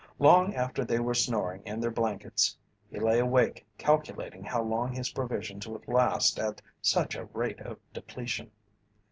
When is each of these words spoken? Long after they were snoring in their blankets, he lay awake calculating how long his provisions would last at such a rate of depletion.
Long 0.17 0.55
after 0.55 0.83
they 0.83 0.97
were 0.99 1.13
snoring 1.13 1.61
in 1.63 1.79
their 1.79 1.91
blankets, 1.91 2.57
he 2.89 2.99
lay 2.99 3.19
awake 3.19 3.67
calculating 3.77 4.43
how 4.43 4.63
long 4.63 4.93
his 4.93 5.11
provisions 5.11 5.67
would 5.67 5.87
last 5.87 6.39
at 6.39 6.59
such 6.81 7.13
a 7.13 7.25
rate 7.25 7.59
of 7.61 7.77
depletion. 7.93 8.49